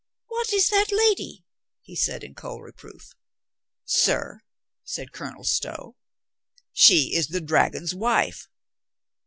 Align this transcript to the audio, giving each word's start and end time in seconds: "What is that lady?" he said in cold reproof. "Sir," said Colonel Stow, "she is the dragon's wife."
"What 0.29 0.51
is 0.51 0.69
that 0.69 0.91
lady?" 0.91 1.43
he 1.83 1.95
said 1.95 2.23
in 2.23 2.33
cold 2.33 2.63
reproof. 2.63 3.11
"Sir," 3.85 4.41
said 4.83 5.11
Colonel 5.11 5.43
Stow, 5.43 5.95
"she 6.73 7.13
is 7.13 7.27
the 7.27 7.39
dragon's 7.39 7.93
wife." 7.93 8.47